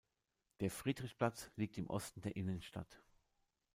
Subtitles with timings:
[0.61, 3.03] Der Friedrichsplatz liegt im Osten der Innenstadt.